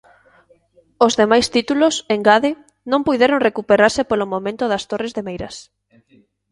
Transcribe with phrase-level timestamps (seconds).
[1.05, 2.51] Os demais títulos, engade,
[2.91, 5.57] non puideron recuperarse polo momento das Torres de Meirás.